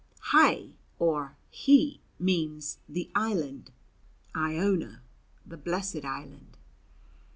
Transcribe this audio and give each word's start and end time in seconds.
(Hy 0.33 0.71
or 0.97 1.37
Hii 1.53 1.99
means 2.17 2.79
"the 2.89 3.11
island"; 3.13 3.69
Iona 4.35 5.03
"the 5.45 5.57
blessed 5.57 6.03
island.") 6.03 6.57